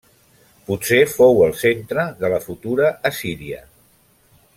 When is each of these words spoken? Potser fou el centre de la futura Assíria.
Potser 0.69 1.01
fou 1.11 1.43
el 1.47 1.53
centre 1.65 2.05
de 2.23 2.31
la 2.35 2.39
futura 2.47 2.89
Assíria. 3.11 3.61